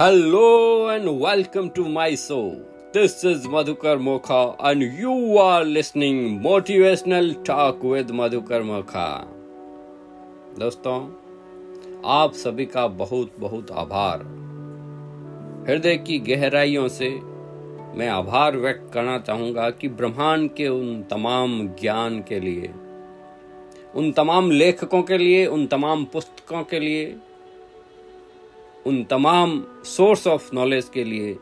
[0.00, 2.58] Hello and welcome to my show.
[2.90, 9.26] This is Madhukar Mokha and you are listening Motivational Talk with Madhukar Mokha.
[10.58, 10.96] दोस्तों
[12.16, 14.24] आप सभी का बहुत बहुत आभार
[15.68, 17.10] हृदय की गहराइयों से
[17.98, 22.72] मैं आभार व्यक्त करना चाहूँगा कि ब्रह्मांड के उन तमाम ज्ञान के लिए
[23.94, 27.16] उन तमाम लेखकों के लिए उन तमाम पुस्तकों के लिए
[28.86, 31.36] उन तमाम सोर्स ऑफ़ नॉलेज के लिए,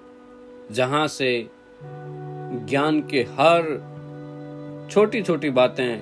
[0.73, 1.49] जहाँ से
[1.83, 3.67] ज्ञान के हर
[4.91, 5.95] छोटी छोटी बातें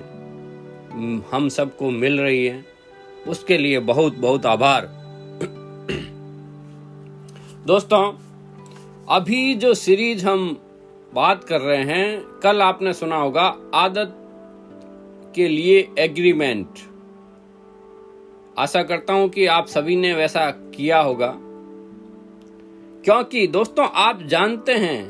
[1.31, 2.65] हम सबको मिल रही हैं,
[3.27, 4.89] उसके लिए बहुत बहुत आभार।
[7.67, 8.03] दोस्तों,
[9.09, 10.49] अभी जो सीरीज़ हम
[11.13, 14.13] बात कर रहे हैं, कल आपने सुना होगा आदत
[15.35, 16.79] के लिए एग्रीमेंट
[18.57, 21.33] आशा करता हूँ कि आप सभी ने वैसा किया होगा।
[23.05, 25.03] क्योंकि दोस्तों, आप जानते हैं,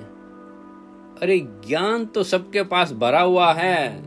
[1.22, 4.04] अरे ज्ञान तो सबके पास भरा हुआ है।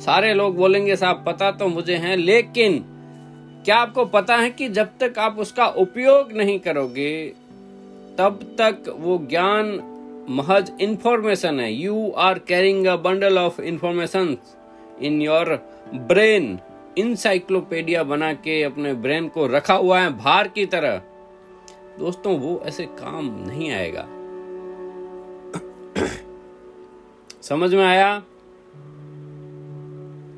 [0.00, 2.84] सारे लोग बोलेंगे, साहब, पता तो मुझे है, लेकिन
[3.64, 7.28] क्या आपको पता है कि जब तक आप उसका उपयोग नहीं करोगे,
[8.18, 9.66] तब तक वो ज्ञान
[10.30, 14.36] महज इंफॉर्मेशन है। You are carrying a bundle of information
[15.02, 15.54] in your
[15.94, 16.58] brain
[16.98, 20.98] encyclopedia बना के अपने ब्रेन को रखा हुआ है भार की तरह।
[21.98, 24.08] दोस्तों, वो ऐसे काम नहीं आएगा।
[27.42, 28.22] समझ में आया?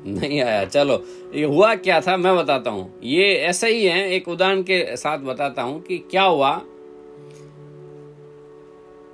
[0.05, 1.03] नहीं आया। चलो,
[1.35, 5.17] ये हुआ क्या था मैं बताता हूँ। ये ऐसा ही है, एक उदाहरण के साथ
[5.17, 6.61] बताता हूँ कि क्या हुआ।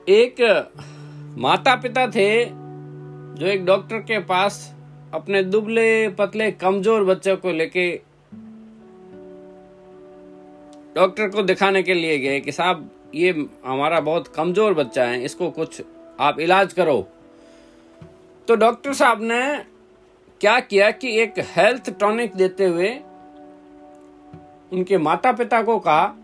[0.10, 0.70] एक
[1.38, 2.46] माता पिता थे
[3.36, 4.76] जो एक डॉक्टर के पास
[5.14, 7.90] अपने दुबले पतले कमज़ोर बच्चों को लेके
[10.96, 13.30] डॉक्टर को दिखाने के लिए गए कि साहब, ये
[13.66, 15.82] हमारा बहुत कमज़ोर बच्चा है, इसको कुछ
[16.20, 17.02] आप इलाज करो।
[18.48, 19.42] तो डॉक्टर साहब ने
[20.42, 22.90] क्या किया कि एक हेल्थ टॉनिक देते हुए
[24.72, 26.16] उनके माता पिता को कहा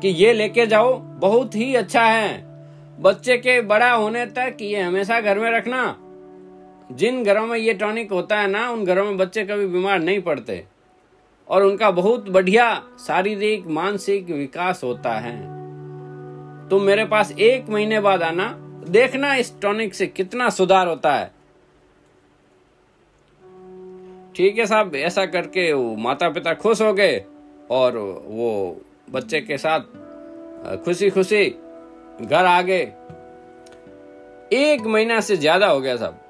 [0.00, 2.42] कि ये लेके जाओ, बहुत ही अच्छा है।
[2.98, 5.84] बच्चे के बड़ा होने तक ये हमेशा घर में रखना।
[6.90, 10.20] जिन घरों में ये टॉनिक होता है ना, उन घरों में बच्चे कभी बीमार नहीं
[10.22, 10.64] पड़ते।
[11.48, 12.66] और उनका बहुत बढ़िया
[13.06, 15.36] शारीरिक, मानसिक विकास होता है।
[16.68, 18.46] तुम मेरे पास एक महीने बाद आना,
[18.88, 21.32] देखना इस टॉनिक से कितना सुधार होता है।
[24.36, 27.24] ठीक है साहब, ऐसा करके माता पिता खुश हो गए,
[27.70, 27.96] और
[28.26, 28.80] वो
[29.10, 29.80] बच्चे के साथ
[30.84, 31.44] खुशी खुशी
[32.20, 32.82] घर आ गए।
[34.54, 36.20] एक महीना से ज़्यादा हो गया साहब।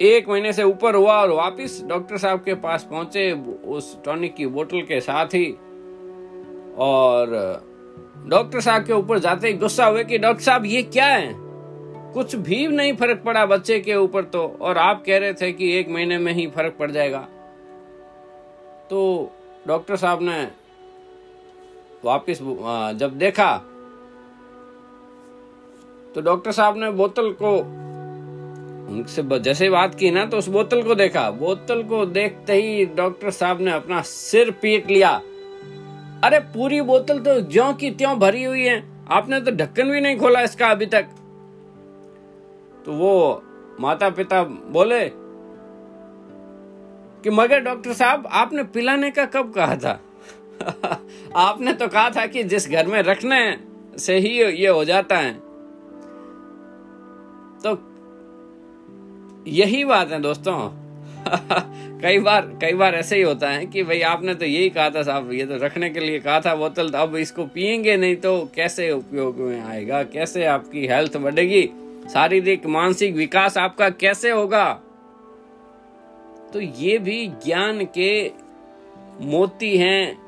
[0.00, 3.30] एक महीने से ऊपर हुआ और वापस डॉक्टर साहब के पास पहुँचे
[3.66, 5.46] उस टॉनिक की बोतल के साथ ही।
[6.78, 7.30] और
[8.26, 11.34] डॉक्टर साहब के ऊपर जाते ही गुस्सा हुए कि, डॉक्टर साहब, ये क्या है?
[12.14, 15.72] कुछ भी नहीं फ़र्क पड़ा बच्चे के ऊपर तो और आप कह रहे थे कि
[15.78, 17.26] एक महीने में ही फ़र्क पड़ जाएगा।
[18.90, 19.32] तो
[19.66, 20.42] डॉक्टर साहब ने
[22.04, 22.38] वापस
[22.98, 23.56] जब देखा
[26.14, 27.56] तो डॉक्टर साहब ने बोतल को
[28.88, 33.30] उनसे जैसे बात की ना तो उस बोतल को देखा। बोतल को देखते ही डॉक्टर
[33.30, 35.22] साहब ने अपना सिर पीट लिया।
[36.24, 40.16] अरे, पूरी बोतल तो ज्यो की त्यों भरी हुई है। आपने तो ढक्कन भी नहीं
[40.16, 41.02] खोला इसका अभी तक।
[42.86, 43.42] तो वो
[43.80, 45.10] माता पिता बोले
[47.22, 50.00] कि, मगर डॉक्टर साहब, आपने पिलाने का कब कहा था?
[51.36, 53.60] आपने तो कहा था कि जिस घर में रखने
[53.98, 55.32] से ही ये हो जाता है।
[57.64, 57.95] तो
[59.48, 60.70] यही बात है दोस्तों।
[62.00, 65.02] कई बार कई बार ऐसे ही होता है कि भाई आपने तो यही कहा था
[65.02, 68.50] साहब, ये तो रखने के लिए कहा था बोतल तो अब इसको पियेंगे नहीं तो
[68.54, 70.02] कैसे उपयोग में आएगा?
[70.02, 71.70] कैसे आपकी हेल्थ बढ़ेगी?
[72.12, 74.80] शारीरिक, मानसिक विकास आपका कैसे होगा?
[76.52, 78.30] तो ये भी ज्ञान के
[79.20, 80.18] मोती हैं,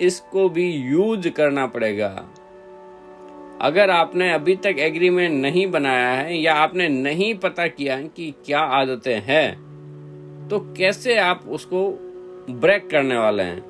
[0.00, 2.26] इसको भी यूज़ करना पड़ेगा।
[3.60, 8.34] अगर आपने अभी तक एग्रीमेंट नहीं बनाया है या आपने नहीं पता किया है कि
[8.46, 11.90] क्या आदतें हैं तो कैसे आप उसको
[12.50, 13.62] ब्रेक करने वाले हैं?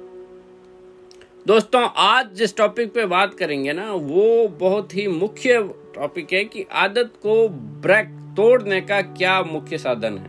[1.46, 5.62] दोस्तों आज जिस टॉपिक पे बात करेंगे ना वो बहुत ही मुख्य
[5.94, 8.06] टॉपिक है कि आदत को ब्रेक
[8.36, 10.28] तोड़ने का क्या मुख्य साधन है।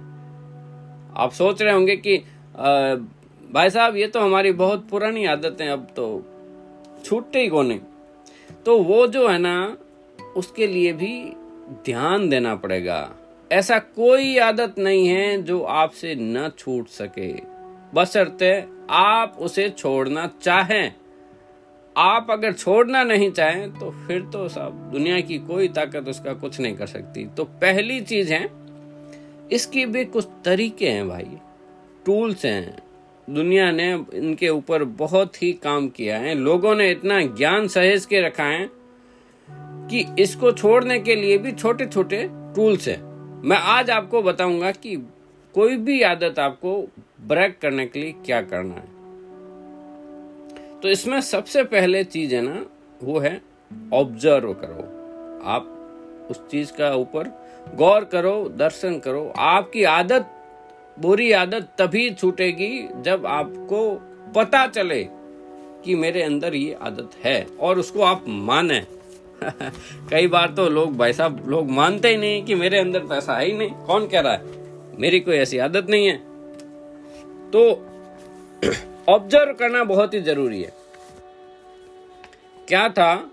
[1.18, 2.96] आप सोच रहे होंगे कि आ,
[3.54, 6.25] भाई साहब ये तो हमारी बहुत पुरानी आदत अब तो
[7.06, 7.80] छूटते ही को नहीं
[8.66, 9.78] तो वो जो है ना,
[10.36, 11.13] उसके लिए भी
[11.86, 13.12] ध्यान देना पड़ेगा।
[13.52, 17.34] ऐसा कोई आदत नहीं है जो आपसे न छूट सके।
[17.94, 20.94] बसरते आप उसे छोड़ना चाहें।
[21.96, 26.60] आप अगर छोड़ना नहीं चाहें तो फिर तो सब दुनिया की कोई ताकत उसका कुछ
[26.60, 28.50] नहीं कर सकती। तो पहली चीज़ है,
[29.52, 31.38] इसकी भी कुछ तरीके हैं भाई।
[32.06, 32.78] टूल्स हैं।
[33.33, 38.22] दुनिया ने इनके ऊपर बहुत ही काम किया है। लोगों ने इतना ज्ञान सहेज के
[38.22, 38.69] रखा है
[39.88, 43.01] कि इसको छोड़ने के लिए भी छोटे छोटे टूल्स हैं।
[43.44, 44.95] मैं आज आपको बताऊँगा कि
[45.56, 46.88] कोई भी आदत आपको
[47.22, 48.89] ब्रेक करने के लिए क्या करना है।
[50.80, 52.66] तो इसमें सबसे पहले चीज़ है ना,
[53.04, 53.42] वो है
[53.94, 54.84] ऑब्ज़र्व करो।
[55.45, 57.27] आप उस चीज़ का ऊपर
[57.75, 60.30] गौर करो, दर्शन करो। आपकी आदत
[61.00, 64.02] बुरी आदत तभी छूटेगी जब आपको
[64.36, 65.08] पता चले
[65.86, 68.88] कि मेरे अंदर ये आदत है और उसको आप माने।
[70.10, 73.34] कई बार तो लोग भाई साहब, लोग मानते ही नहीं कि मेरे अंदर तो ऐसा
[73.34, 74.42] है ही नहीं। कौन कह रहा है?
[75.00, 76.18] मेरी कोई ऐसी आदत नहीं है।
[77.52, 77.86] तो
[79.10, 80.74] ऑब्ज़र्व करना बहुत ही ज़रूरी है।
[82.68, 83.32] क्या था?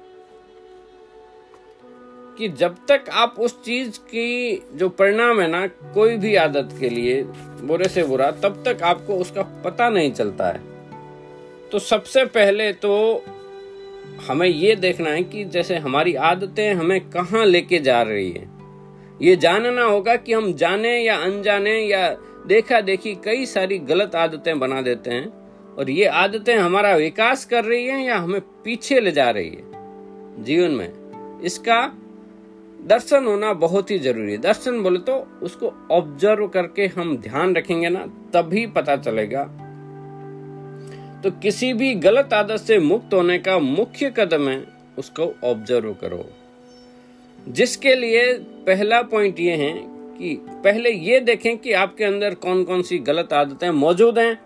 [2.39, 6.89] कि जब तक आप उस चीज़ की जो परिणाम है ना, कोई भी आदत के
[6.89, 7.23] लिए,
[7.65, 10.61] बुरे से बुरा, तब तक आपको उसका पता नहीं चलता है।
[11.73, 13.25] तो सबसे पहले तो
[14.29, 18.49] हमें ये देखना है कि जैसे हमारी आदतें हमें कहाँ लेके जा रही है।
[19.23, 24.59] ये जानना होगा कि हम जाने या अनजाने या देखा देखी कई सारी गलत आदतें
[24.59, 25.27] बना देते हैं
[25.75, 29.65] और ये आदतें हमारा विकास कर रही हैं या हमें पीछे ले जा रही है
[30.45, 30.93] जीवन में।
[31.41, 31.99] इसका
[32.79, 37.89] दर्शन होना बहुत ही ज़रूरी है। दर्शन बोले तो उसको ऑब्ज़र्व करके हम ध्यान रखेंगे
[37.89, 39.45] ना, तभी पता चलेगा।
[41.23, 44.65] तो किसी भी गलत आदत से मुक्त होने का मुख्य कदम है
[44.99, 46.25] उसको ऑब्ज़र्व करो।
[47.49, 48.33] जिसके लिए
[48.67, 49.73] पहला पॉइंट ये है
[50.19, 50.35] कि
[50.65, 54.41] पहले ये देखें कि आपके अंदर कौन कौन सी गलत आदतें मौजूद हैं।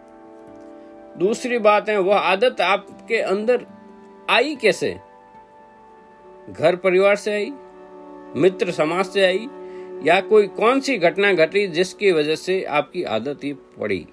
[1.18, 3.66] दूसरी बात है, वह आदत आपके अंदर
[4.30, 4.96] आई कैसे?
[6.50, 7.52] घर परिवार से आई?
[8.36, 9.48] मित्र समाज से आई,
[10.04, 14.06] या कोई कौन सी घटना घटी जिसकी वजह से आपकी आदत ही पड़ी?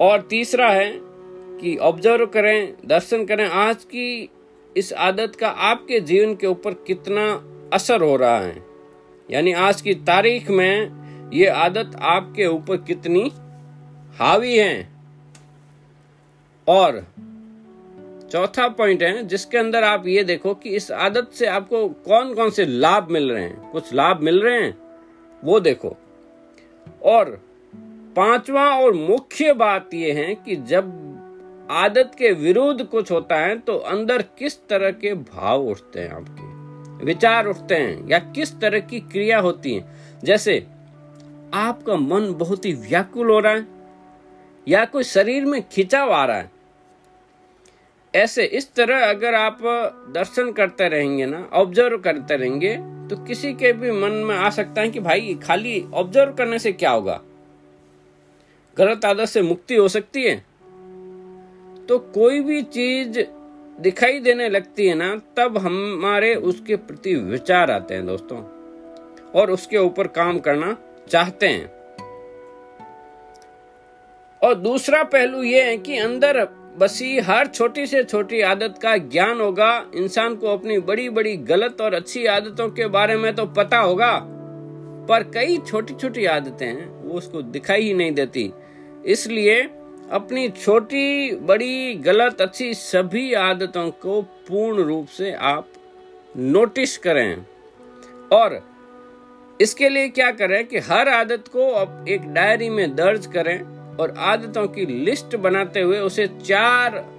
[0.00, 0.92] और तीसरा है
[1.60, 4.30] कि ऑब्ज़र्व करें, दर्शन करें, आज की
[4.76, 8.64] इस आदत का आपके जीवन के ऊपर कितना असर हो रहा है?
[9.30, 11.04] यानी आज की तारीख में
[11.34, 13.32] ये आदत आपके ऊपर कितनी
[14.18, 14.88] हावी है?
[16.68, 17.06] और
[18.34, 22.50] चौथा पॉइंट है, जिसके अंदर आप ये देखो कि इस आदत से आपको कौन कौन
[22.50, 24.78] से लाभ मिल रहे हैं। कुछ लाभ मिल रहे हैं,
[25.44, 25.96] वो देखो।
[27.02, 27.40] और
[28.16, 30.84] पांचवा और मुख्य बात यह है कि जब
[31.70, 37.04] आदत के विरुद्ध कुछ होता है तो अंदर किस तरह के भाव उठते हैं आपके?
[37.04, 39.84] विचार उठते हैं, या किस तरह की क्रिया होती है?
[40.24, 40.66] जैसे,
[41.54, 43.66] आपका मन बहुत ही व्याकुल हो रहा है,
[44.68, 46.53] या कोई शरीर में खिंचाव आ रहा है
[48.14, 49.58] ऐसे इस तरह अगर आप
[50.14, 54.80] दर्शन करते रहेंगे ना ऑब्ज़र्व करते रहेंगे तो किसी के भी मन में आ सकता
[54.80, 57.20] है कि भाई, खाली ऑब्ज़र्व करने से क्या होगा?
[58.78, 60.36] गलत आदत से मुक्ति हो सकती है।
[61.86, 63.20] तो कोई भी चीज़
[63.80, 68.38] दिखाई देने लगती है ना, तब हमारे उसके प्रति विचार आते हैं दोस्तों,
[69.40, 70.76] और उसके ऊपर काम करना
[71.10, 71.72] चाहते हैं।
[74.42, 79.40] और दूसरा पहलू यह है कि अंदर बसी हर छोटी से छोटी आदत का ज्ञान
[79.40, 83.78] होगा। इंसान को अपनी बड़ी बड़ी गलत और अच्छी आदतों के बारे में तो पता
[83.78, 84.18] होगा,
[85.08, 88.52] पर कई छोटी छोटी आदतें हैं वो उसको दिखाई ही नहीं देती।
[89.06, 89.60] इसलिए
[90.10, 95.68] अपनी छोटी, बड़ी, गलत, अच्छी सभी आदतों को पूर्ण रूप से आप
[96.36, 97.44] नोटिस करें।
[98.32, 98.60] और
[99.60, 104.14] इसके लिए क्या करें कि हर आदत को आप एक डायरी में दर्ज करें। और
[104.18, 107.14] आदतों की लिस्ट बनाते हुए उसे चार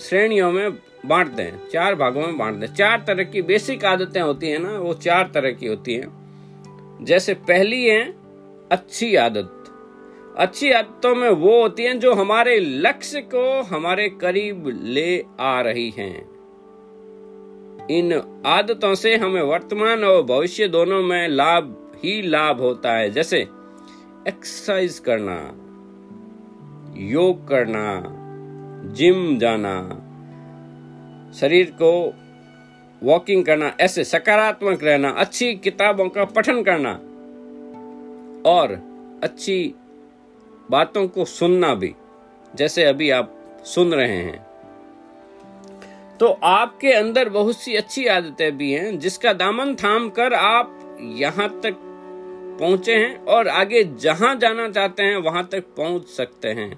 [0.00, 0.72] श्रेणियों में
[1.06, 4.78] बांट दें चार भागों में बांट दें चार तरह की बेसिक आदतें होती हैं ना,
[4.78, 6.24] वो चार तरह की होती हैं।
[7.02, 8.14] जैसे पहली है
[8.72, 9.50] अच्छी आदत।
[10.38, 15.90] अच्छी आदतों में वो होती हैं जो हमारे लक्ष्य को हमारे करीब ले आ रही
[15.90, 16.34] हैं।
[17.90, 23.38] इन आदतों से हमें वर्तमान और भविष्य दोनों में लाभ ही लाभ होता है। जैसे
[24.28, 25.63] एक्सरसाइज करना।
[26.96, 28.02] योग करना,
[28.94, 29.80] जिम जाना,
[31.40, 32.14] शरीर को
[33.02, 36.92] वॉकिंग करना, ऐसे सकारात्मक रहना, अच्छी किताबों का पठन करना,
[38.50, 38.72] और
[39.22, 39.74] अच्छी
[40.70, 41.94] बातों को सुनना भी,
[42.54, 43.34] जैसे अभी आप
[43.64, 44.46] सुन रहे हैं।
[46.20, 51.48] तो आपके अंदर बहुत सी अच्छी आदतें भी हैं, जिसका दामन थाम कर आप यहाँ
[51.60, 51.83] तक
[52.58, 56.72] पहुँचे हैं और आगे जहाँ जाना चाहते हैं, वहाँ तक पहुँच सकते हैं।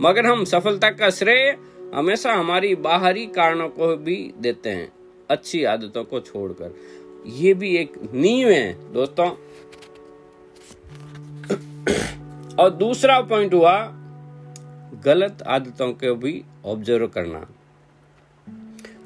[0.00, 1.56] मगर हम सफलता का श्रेय
[1.94, 4.92] हमेशा हमारी बाहरी कारणों को भी देते हैं,
[5.30, 6.74] अच्छी आदतों को छोड़कर।
[7.26, 9.28] ये भी एक नींव है, दोस्तों।
[12.56, 13.76] और दूसरा पॉइंट हुआ,
[15.04, 17.46] गलत आदतों को भी ऑब्ज़र्व करना।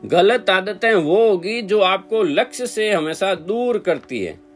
[0.05, 4.48] गलत आदतें वो होगी जो आपको लक्ष्य से हमेशा दूर करती है।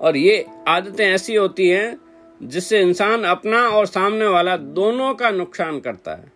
[0.00, 1.98] और ये आदतें ऐसी होती हैं
[2.42, 6.32] जिससे इंसान अपना और सामने वाला दोनों का नुकसान करता है।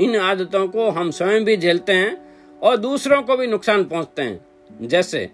[0.00, 2.26] इन आदतों को हम स्वयं भी झेलते हैं
[2.62, 4.46] और दूसरों को भी नुकसान पहुँचते हैं।
[4.82, 5.30] जैसे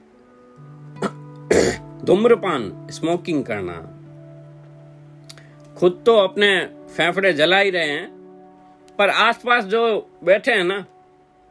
[2.05, 3.99] धूम्रपान, स्मोकिंग करना।
[5.79, 8.11] खुद तो अपने फेफड़े जला ही रहे हैं,
[8.99, 10.85] पर आसपास जो बैठे हैं ना,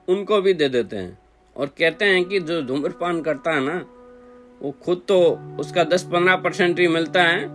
[0.07, 1.19] उनको भी दे देते हैं।
[1.57, 3.85] और कहते हैं कि जो धूम्रपान करता है ना
[4.61, 7.45] वो खुद तो उसका 10-15 परसेंट ही मिलता है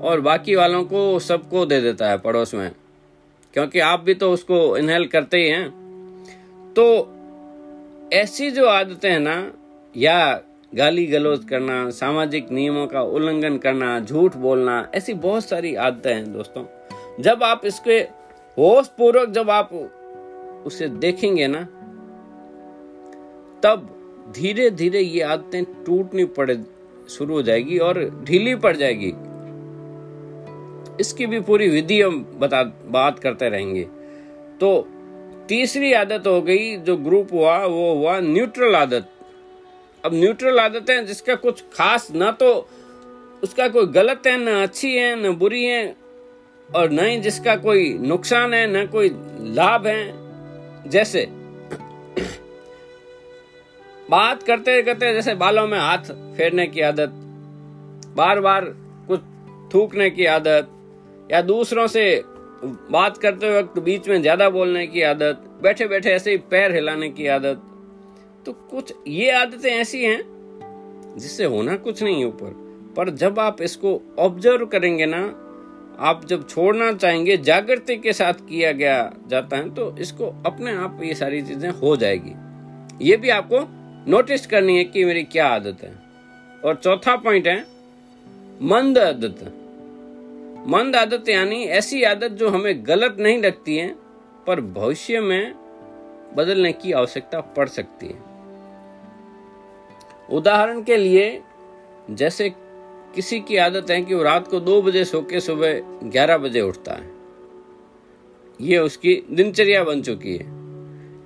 [0.00, 2.72] और बाकी वालों को सबको दे देता है पड़ोस में।
[3.54, 5.86] क्योंकि आप भी तो उसको इनहेल करते ही हैं।
[6.76, 7.12] तो
[8.12, 9.52] ऐसी जो आदतें हैं ना,
[9.96, 10.40] या
[10.74, 16.32] गाली गलौज करना, सामाजिक नियमों का उल्लंघन करना, झूठ बोलना, ऐसी बहुत सारी आदतें हैं
[16.32, 16.64] दोस्तों।
[17.20, 17.98] जब आप इसके
[18.58, 19.74] होश पूर्वक जब आप
[20.66, 21.62] उसे देखेंगे ना,
[23.62, 23.95] तब
[24.32, 26.58] धीरे धीरे ये आदतें टूटनी पड़े,
[27.08, 29.12] शुरू हो जाएगी और ढीली पड़ जाएगी।
[31.00, 33.82] इसकी भी पूरी विधि हम बता, बात करते रहेंगे।
[34.60, 34.88] तो
[35.48, 39.08] तीसरी आदत हो गई, जो ग्रुप हुआ, वो हुआ न्यूट्रल आदत।
[40.04, 42.68] अब न्यूट्रल आदतें जिसका कुछ खास ना तो
[43.42, 45.96] उसका कोई गलत है, ना अच्छी है, न बुरी है,
[46.68, 49.08] और न ही जिसका कोई नुकसान है, न कोई
[49.54, 51.28] लाभ है। जैसे
[54.08, 57.12] बात करते करते जैसे बालों में हाथ फेरने की आदत
[58.16, 58.64] बार बार
[59.08, 59.20] कुछ
[59.74, 60.68] थूकने की आदत,
[61.30, 62.22] या दूसरों से
[62.90, 67.08] बात करते वक्त बीच में ज़्यादा बोलने की आदत बैठे बैठे ऐसे ही पैर हिलाने
[67.10, 67.62] की आदत।
[68.46, 70.22] तो कुछ ये आदतें ऐसी हैं
[71.18, 72.54] जिससे होना कुछ नहीं है ऊपर।
[72.96, 75.22] पर जब आप इसको ऑब्ज़र्व करेंगे ना,
[76.00, 81.00] आप जब छोड़ना चाहेंगे, जागृति के साथ किया गया जाता है तो इसको अपने आप
[81.02, 82.34] ये सारी चीज़ें हो जाएगी।
[83.02, 83.58] ये भी आपको
[84.08, 85.94] नोटिस करनी है कि मेरी क्या आदत है।
[86.64, 87.66] और चौथा पॉइंट है,
[88.62, 89.52] मंद आदत।
[90.68, 93.94] मंद आदत यानी ऐसी आदत जो हमें गलत नहीं लगती है,
[94.46, 95.52] पर भविष्य में
[96.36, 98.22] बदलने की आवश्यकता पड़ सकती है।
[100.32, 101.42] उदाहरण के लिए,
[102.10, 102.50] जैसे
[103.14, 106.60] किसी की आदत है कि वो रात को दो बजे सो के सुबह ग्यारह बजे
[106.60, 107.10] उठता है।
[108.60, 110.46] ये उसकी दिनचर्या बन चुकी है।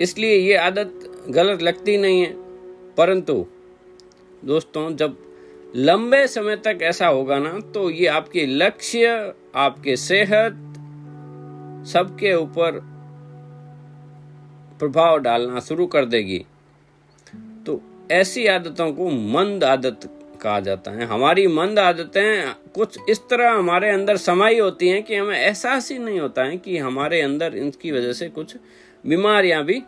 [0.01, 0.93] इसलिए ये आदत
[1.29, 2.50] गलत लगती नहीं है।
[2.97, 3.47] परंतु,
[4.45, 5.17] दोस्तों, जब
[5.77, 10.53] लंबे समय तक ऐसा होगा ना तो ये आपके लक्ष्य, आपके सेहत,
[11.87, 12.81] सबके ऊपर
[14.79, 16.47] प्रभाव डालना शुरू कर देगी।
[17.67, 20.01] तो ऐसी आदतों को मंद आदत
[20.43, 25.15] कहा जाता है। हमारी मंद आदतें कुछ इस तरह हमारे अंदर समाई होती हैं कि
[25.17, 28.57] हमें एहसास ही नहीं होता है कि हमारे अंदर इनकी वजह से कुछ
[29.07, 29.83] बीमारियाँ भी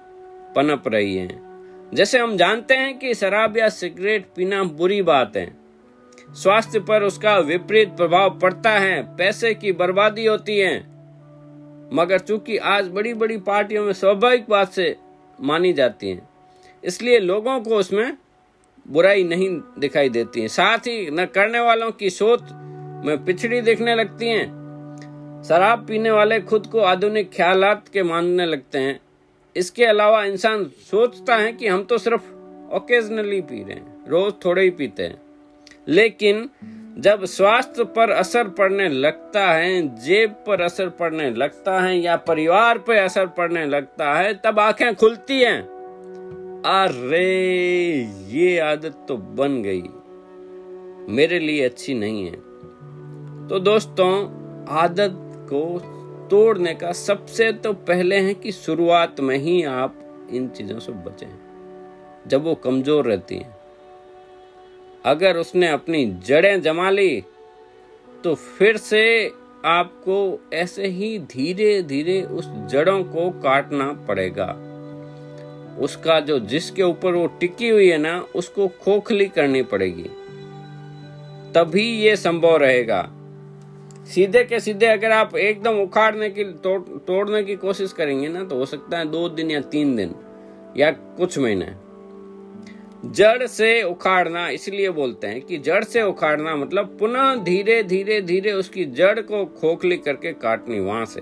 [0.56, 1.51] पनप रही हैं।
[1.92, 5.46] जैसे हम जानते हैं कि शराब या सिगरेट पीना बुरी बात है।
[6.34, 10.76] स्वास्थ्य पर उसका विपरीत प्रभाव पड़ता है। पैसे की बर्बादी होती है।
[11.94, 14.94] मगर चूँकि आज बड़ी बड़ी पार्टियों में स्वाभाविक बात से
[15.38, 16.22] मानी जाती है,
[16.82, 18.16] इसलिए लोगों को उसमें
[18.86, 22.42] बुराई नहीं दिखाई देती है। साथ ही न करने वालों की सोच
[23.06, 24.44] में पिछड़ी दिखने लगती है।
[25.44, 29.00] शराब पीने वाले खुद को आधुनिक ख्यालात के मानने लगते हैं।
[29.56, 32.22] इसके अलावा इंसान सोचता है कि हम तो सिर्फ़
[32.74, 35.22] ओकेजनली पी रहे हैं, रोज थोड़े ही पीते हैं।
[35.88, 36.50] लेकिन
[36.98, 42.78] जब स्वास्थ्य पर असर पड़ने लगता है, जेब पर असर पड़ने लगता है या परिवार
[42.78, 45.62] पर असर पड़ने लगता है, तब आँखें खुलती हैं।
[46.66, 47.44] अरे,
[48.28, 49.82] ये आदत तो बन गई।
[51.14, 52.36] मेरे लिए अच्छी नहीं है।
[53.48, 54.24] तो दोस्तों,
[54.68, 55.12] आदत
[55.52, 55.78] को
[56.32, 61.28] तोड़ने का सबसे तो पहले है कि शुरुआत में ही आप इन चीज़ों से बचें,
[62.26, 63.54] जब वो कमज़ोर रहती हैं।
[65.04, 67.22] अगर उसने अपनी जड़ें जमा ली
[68.24, 69.04] तो फिर से
[69.66, 70.16] आपको
[70.54, 74.46] ऐसे ही धीरे धीरे उस जड़ों को काटना पड़ेगा।
[75.80, 80.10] उसका जो जिसके ऊपर वो टिकी हुई है ना, उसको खोखली करनी पड़ेगी।
[81.54, 83.02] तभी ये संभव रहेगा।
[84.06, 88.56] सीधे के सीधे अगर आप एकदम उखाड़ने की तोड़, तोड़ने की कोशिश करेंगे ना तो
[88.56, 90.14] हो सकता है दो दिन या तीन दिन
[90.76, 91.68] या कुछ महीने।
[93.04, 98.52] जड़ से उखाड़ना इसलिए बोलते हैं कि जड़ से उखाड़ना मतलब पुनः धीरे धीरे धीरे
[98.52, 101.20] उसकी जड़ को खोखली करके काटनी वहाँ से।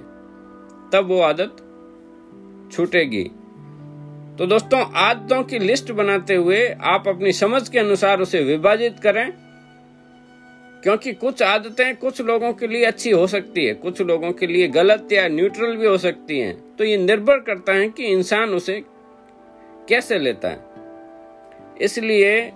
[0.92, 1.56] तब वो आदत
[2.72, 3.24] छूटेगी।
[4.38, 9.32] तो दोस्तों आदतों की लिस्ट बनाते हुए आप अपनी समझ के अनुसार उसे विभाजित करें।
[10.82, 14.68] क्योंकि कुछ आदतें कुछ लोगों के लिए अच्छी हो सकती है, कुछ लोगों के लिए
[14.68, 18.82] गलत या न्यूट्रल भी हो सकती हैं। तो ये निर्भर करता है कि इंसान उसे
[19.88, 20.68] कैसे लेता है।
[21.80, 22.52] इसलिए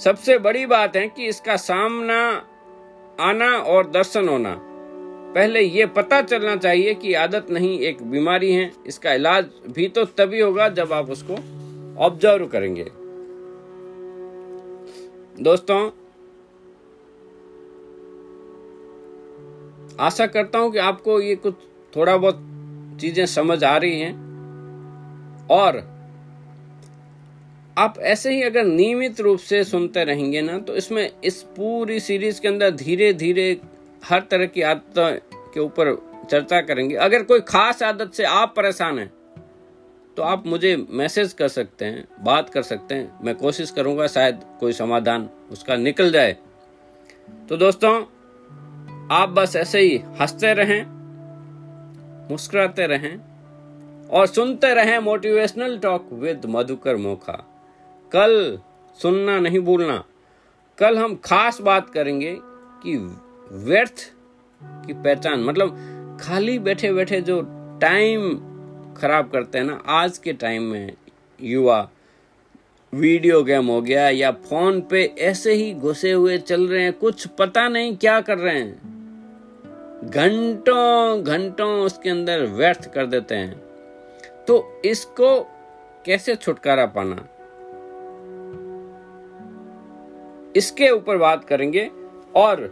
[0.00, 2.20] सबसे बड़ी बात है कि इसका सामना
[3.20, 4.54] आना और दर्शन होना।
[5.34, 10.04] पहले ये पता चलना चाहिए कि आदत नहीं एक बीमारी है, इसका इलाज भी तो
[10.04, 11.34] तभी होगा जब आप उसको
[12.04, 12.86] ऑब्ज़र्व करेंगे।
[15.42, 15.78] दोस्तों
[20.00, 21.54] आशा करता हूँ कि आपको ये कुछ
[21.92, 22.40] थोड़ा बहुत
[23.00, 24.12] चीज़ें समझ आ रही हैं।
[25.50, 25.82] और
[27.76, 32.40] आप ऐसे ही अगर नियमित रूप से सुनते रहेंगे ना तो इसमें इस पूरी सीरीज़
[32.40, 33.50] के अंदर धीरे धीरे
[34.04, 34.94] हर तरह की आदत
[35.54, 35.94] के ऊपर
[36.30, 39.12] चर्चा करेंगे। अगर कोई खास आदत से आप परेशान हैं
[40.16, 44.40] तो आप मुझे मैसेज कर सकते हैं, बात कर सकते हैं। मैं कोशिश करूँगा शायद
[44.60, 46.36] कोई समाधान उसका निकल जाए।
[47.48, 48.00] तो दोस्तों
[49.12, 50.84] आप बस ऐसे ही हँसते रहें,
[52.30, 57.32] मुस्कुराते रहें और सुनते रहें motivational talk with Madhukar Mokha.
[58.12, 58.58] कल
[58.98, 60.02] सुनना नहीं भूलना।
[60.78, 62.36] कल हम खास बात करेंगे
[62.82, 62.96] कि
[63.64, 64.12] व्यर्थ
[64.60, 67.40] की पहचान मतलब खाली बैठे बैठे जो
[67.80, 68.34] टाइम
[68.96, 70.92] खराब करते हैं ना, आज के टाइम में
[71.40, 71.88] युवा
[72.92, 77.26] वीडियो गेम हो गया या फ़ोन पे ऐसे ही घुसे हुए चल रहे हैं, कुछ
[77.26, 78.93] पता नहीं क्या कर रहे हैं।
[80.04, 83.54] घंटों घंटों उसके अंदर व्यर्थ कर देते हैं।
[84.46, 85.40] तो इसको
[86.04, 87.28] कैसे छुटकारा पाना?
[90.56, 91.90] इसके ऊपर बात करेंगे
[92.36, 92.62] और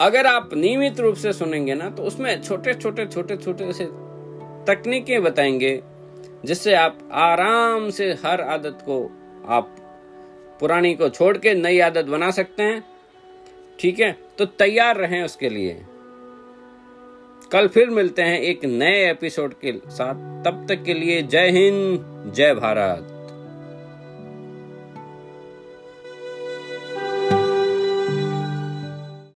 [0.00, 3.84] अगर आप नियमित रूप से सुनेंगे ना तो उसमें छोटे छोटे छोटे छोटे से
[4.66, 5.82] तकनीकें बताएँगे,
[6.44, 9.02] जिससे आप आराम से हर आदत को,
[9.46, 9.76] आप
[10.60, 12.91] पुरानी को छोड़ के नई आदत बना सकते हैं।
[13.82, 14.18] ठीक है?
[14.38, 15.82] तो तैयार रहें उसके लिए।
[17.52, 22.04] कल फिर मिलते हैं एक नए एपिसोड के साथ। तब तक के लिए जय हिंद,
[22.36, 23.11] जय भारत।